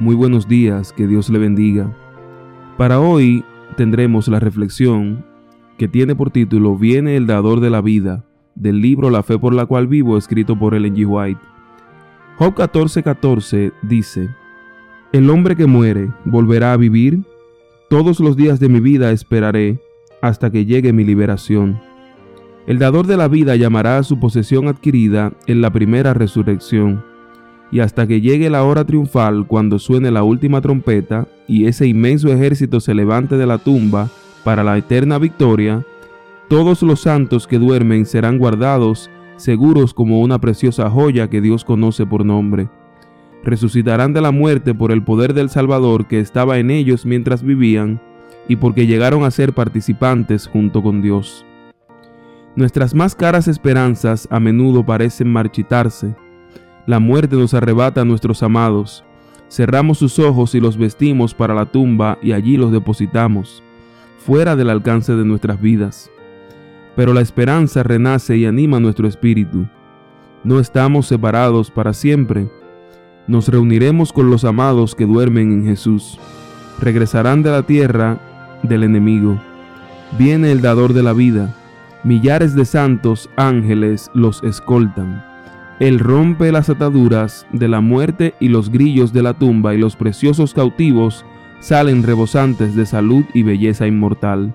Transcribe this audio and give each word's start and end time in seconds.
Muy 0.00 0.14
buenos 0.14 0.46
días, 0.46 0.92
que 0.92 1.08
Dios 1.08 1.28
le 1.28 1.40
bendiga. 1.40 1.92
Para 2.76 3.00
hoy 3.00 3.44
tendremos 3.76 4.28
la 4.28 4.38
reflexión 4.38 5.24
que 5.76 5.88
tiene 5.88 6.14
por 6.14 6.30
título 6.30 6.76
Viene 6.76 7.16
el 7.16 7.26
dador 7.26 7.58
de 7.58 7.68
la 7.68 7.80
vida, 7.80 8.24
del 8.54 8.80
libro 8.80 9.10
La 9.10 9.24
fe 9.24 9.40
por 9.40 9.52
la 9.52 9.66
cual 9.66 9.88
vivo, 9.88 10.16
escrito 10.16 10.56
por 10.56 10.76
Ellen 10.76 10.94
G. 10.94 11.04
White. 11.04 11.40
Job 12.36 12.54
14:14 12.54 13.72
dice, 13.82 14.28
El 15.10 15.28
hombre 15.30 15.56
que 15.56 15.66
muere 15.66 16.12
volverá 16.24 16.74
a 16.74 16.76
vivir, 16.76 17.24
todos 17.90 18.20
los 18.20 18.36
días 18.36 18.60
de 18.60 18.68
mi 18.68 18.78
vida 18.78 19.10
esperaré 19.10 19.80
hasta 20.22 20.52
que 20.52 20.64
llegue 20.64 20.92
mi 20.92 21.02
liberación. 21.02 21.80
El 22.68 22.78
dador 22.78 23.08
de 23.08 23.16
la 23.16 23.26
vida 23.26 23.56
llamará 23.56 23.98
a 23.98 24.04
su 24.04 24.20
posesión 24.20 24.68
adquirida 24.68 25.32
en 25.48 25.60
la 25.60 25.72
primera 25.72 26.14
resurrección 26.14 27.02
y 27.70 27.80
hasta 27.80 28.06
que 28.06 28.20
llegue 28.20 28.50
la 28.50 28.64
hora 28.64 28.84
triunfal 28.84 29.46
cuando 29.46 29.78
suene 29.78 30.10
la 30.10 30.22
última 30.22 30.60
trompeta 30.60 31.26
y 31.46 31.66
ese 31.66 31.86
inmenso 31.86 32.32
ejército 32.32 32.80
se 32.80 32.94
levante 32.94 33.36
de 33.36 33.46
la 33.46 33.58
tumba 33.58 34.08
para 34.44 34.64
la 34.64 34.78
eterna 34.78 35.18
victoria, 35.18 35.84
todos 36.48 36.82
los 36.82 37.00
santos 37.00 37.46
que 37.46 37.58
duermen 37.58 38.06
serán 38.06 38.38
guardados 38.38 39.10
seguros 39.36 39.94
como 39.94 40.20
una 40.20 40.38
preciosa 40.38 40.90
joya 40.90 41.28
que 41.28 41.40
Dios 41.40 41.64
conoce 41.64 42.06
por 42.06 42.24
nombre. 42.24 42.68
Resucitarán 43.44 44.12
de 44.12 44.20
la 44.20 44.30
muerte 44.30 44.74
por 44.74 44.90
el 44.90 45.02
poder 45.02 45.34
del 45.34 45.48
Salvador 45.50 46.06
que 46.06 46.20
estaba 46.20 46.58
en 46.58 46.70
ellos 46.70 47.06
mientras 47.06 47.42
vivían 47.42 48.00
y 48.48 48.56
porque 48.56 48.86
llegaron 48.86 49.24
a 49.24 49.30
ser 49.30 49.52
participantes 49.52 50.46
junto 50.46 50.82
con 50.82 51.02
Dios. 51.02 51.44
Nuestras 52.56 52.94
más 52.94 53.14
caras 53.14 53.46
esperanzas 53.46 54.26
a 54.30 54.40
menudo 54.40 54.84
parecen 54.84 55.30
marchitarse, 55.30 56.16
la 56.88 57.00
muerte 57.00 57.36
nos 57.36 57.52
arrebata 57.52 58.00
a 58.00 58.04
nuestros 58.06 58.42
amados. 58.42 59.04
Cerramos 59.50 59.98
sus 59.98 60.18
ojos 60.18 60.54
y 60.54 60.60
los 60.60 60.78
vestimos 60.78 61.34
para 61.34 61.52
la 61.52 61.66
tumba 61.66 62.18
y 62.22 62.32
allí 62.32 62.56
los 62.56 62.72
depositamos, 62.72 63.62
fuera 64.24 64.56
del 64.56 64.70
alcance 64.70 65.14
de 65.14 65.26
nuestras 65.26 65.60
vidas. 65.60 66.10
Pero 66.96 67.12
la 67.12 67.20
esperanza 67.20 67.82
renace 67.82 68.38
y 68.38 68.46
anima 68.46 68.80
nuestro 68.80 69.06
espíritu. 69.06 69.66
No 70.44 70.60
estamos 70.60 71.06
separados 71.06 71.70
para 71.70 71.92
siempre. 71.92 72.48
Nos 73.26 73.48
reuniremos 73.48 74.10
con 74.10 74.30
los 74.30 74.46
amados 74.46 74.94
que 74.94 75.04
duermen 75.04 75.52
en 75.52 75.64
Jesús. 75.66 76.18
Regresarán 76.80 77.42
de 77.42 77.50
la 77.50 77.64
tierra 77.64 78.18
del 78.62 78.82
enemigo. 78.82 79.38
Viene 80.18 80.52
el 80.52 80.62
dador 80.62 80.94
de 80.94 81.02
la 81.02 81.12
vida. 81.12 81.54
Millares 82.02 82.54
de 82.54 82.64
santos 82.64 83.28
ángeles 83.36 84.10
los 84.14 84.42
escoltan. 84.42 85.27
Él 85.80 86.00
rompe 86.00 86.50
las 86.50 86.70
ataduras 86.70 87.46
de 87.52 87.68
la 87.68 87.80
muerte 87.80 88.34
y 88.40 88.48
los 88.48 88.70
grillos 88.70 89.12
de 89.12 89.22
la 89.22 89.34
tumba 89.34 89.74
y 89.74 89.78
los 89.78 89.94
preciosos 89.94 90.52
cautivos 90.52 91.24
salen 91.60 92.02
rebosantes 92.02 92.74
de 92.74 92.84
salud 92.84 93.24
y 93.32 93.42
belleza 93.44 93.86
inmortal. 93.86 94.54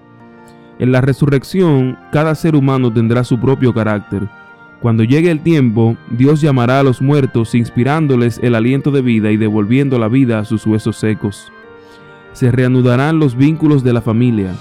En 0.79 0.91
la 0.91 0.99
resurrección, 1.01 1.97
cada 2.11 2.35
ser 2.35 2.55
humano 2.55 2.91
tendrá 2.91 3.23
su 3.23 3.39
propio 3.39 3.73
carácter. 3.73 4.27
Cuando 4.81 5.05
llegue 5.05 5.31
el 5.31 5.39
tiempo, 5.39 5.95
Dios 6.09 6.41
llamará 6.41 6.81
a 6.81 6.83
los 6.83 7.01
muertos 7.01 7.55
inspirándoles 7.55 8.39
el 8.43 8.53
aliento 8.53 8.91
de 8.91 9.01
vida 9.01 9.31
y 9.31 9.37
devolviendo 9.37 9.97
la 9.97 10.09
vida 10.09 10.39
a 10.39 10.45
sus 10.45 10.65
huesos 10.65 10.97
secos. 10.97 11.53
Se 12.33 12.51
reanudarán 12.51 13.17
los 13.17 13.37
vínculos 13.37 13.83
de 13.83 13.93
la 13.93 14.01
familia. 14.01 14.55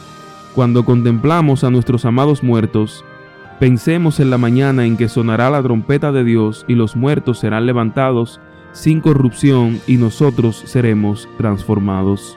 Cuando 0.54 0.84
contemplamos 0.84 1.64
a 1.64 1.70
nuestros 1.70 2.04
amados 2.04 2.44
muertos, 2.44 3.04
Pensemos 3.62 4.18
en 4.18 4.28
la 4.28 4.38
mañana 4.38 4.86
en 4.86 4.96
que 4.96 5.08
sonará 5.08 5.48
la 5.48 5.62
trompeta 5.62 6.10
de 6.10 6.24
Dios 6.24 6.64
y 6.66 6.74
los 6.74 6.96
muertos 6.96 7.38
serán 7.38 7.64
levantados 7.64 8.40
sin 8.72 9.00
corrupción 9.00 9.78
y 9.86 9.98
nosotros 9.98 10.64
seremos 10.66 11.28
transformados. 11.38 12.36